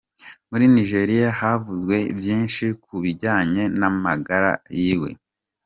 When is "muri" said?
0.49-0.65